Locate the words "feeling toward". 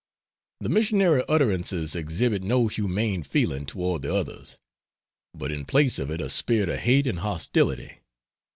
3.21-4.01